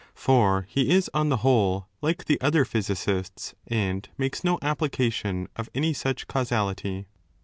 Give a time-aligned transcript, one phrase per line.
[0.15, 5.69] For he is, on the whole, like the other physicists^ and makes no application of
[5.75, 7.05] any such causality.